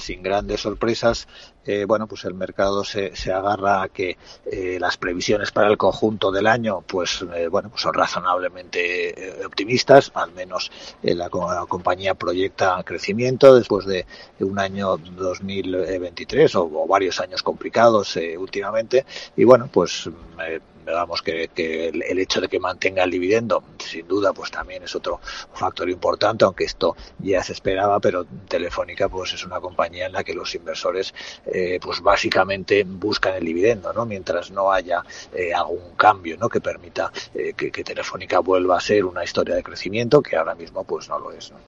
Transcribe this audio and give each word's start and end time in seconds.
sin 0.00 0.22
grandes 0.22 0.60
sorpresas, 0.60 1.28
eh, 1.64 1.84
bueno, 1.84 2.06
pues 2.06 2.24
el 2.24 2.34
mercado 2.34 2.84
se, 2.84 3.14
se 3.14 3.32
agarra 3.32 3.82
a 3.82 3.88
que 3.88 4.16
eh, 4.46 4.78
las 4.80 4.96
previsiones 4.96 5.52
para 5.52 5.68
el 5.68 5.76
conjunto 5.76 6.32
del 6.32 6.46
año, 6.46 6.82
pues 6.86 7.24
eh, 7.34 7.48
bueno, 7.48 7.68
pues 7.68 7.82
son 7.82 7.94
razonablemente 7.94 9.44
optimistas, 9.44 10.10
al 10.14 10.32
menos 10.32 10.70
la, 11.02 11.28
compañía 11.28 12.14
proyecta 12.14 12.82
crecimiento 12.82 13.54
después 13.54 13.86
de 13.86 14.06
un 14.40 14.58
año 14.58 14.96
2023 14.96 16.54
o, 16.56 16.62
o 16.64 16.86
varios 16.88 17.20
años 17.20 17.42
complicados 17.42 18.18
últimamente. 18.38 19.04
Y 19.36 19.44
bueno, 19.44 19.68
pues 19.72 20.08
digamos 20.90 21.22
que, 21.22 21.50
el, 21.54 22.18
hecho 22.18 22.40
de 22.40 22.48
que 22.48 22.60
mantenga 22.60 23.04
el 23.04 23.10
dividendo, 23.10 23.62
sin 23.78 24.06
duda, 24.06 24.32
pues 24.32 24.50
también 24.50 24.82
es 24.82 24.94
otro 24.94 25.20
factor 25.52 25.88
importante, 25.88 26.44
aunque 26.44 26.64
esto 26.64 26.96
ya 27.18 27.42
se 27.42 27.52
esperaba, 27.52 28.00
pero 28.00 28.26
Telefónica 28.48 29.08
pues 29.08 29.32
es 29.32 29.44
una 29.44 29.60
compañía 29.60 30.06
en 30.06 30.12
la 30.12 30.24
que 30.24 30.34
los 30.34 30.54
inversores 30.54 31.14
eh, 31.46 31.78
pues 31.80 32.00
básicamente 32.00 32.84
buscan 32.84 33.34
el 33.34 33.44
dividendo, 33.44 33.92
¿no? 33.92 34.06
Mientras 34.06 34.50
no 34.50 34.72
haya 34.72 35.04
eh, 35.32 35.52
algún 35.54 35.94
cambio, 35.96 36.36
¿no? 36.36 36.48
Que 36.48 36.60
permita 36.60 37.12
eh, 37.34 37.54
que, 37.54 37.70
Telefónica 37.80 38.40
vuelva 38.40 38.76
a 38.76 38.80
ser 38.80 39.04
una 39.04 39.24
historia 39.24 39.54
de 39.54 39.62
crecimiento, 39.62 40.22
que 40.22 40.36
ahora 40.36 40.54
mismo 40.54 40.84
pues 40.84 41.08
no 41.08 41.18
lo 41.18 41.32
es. 41.32 41.52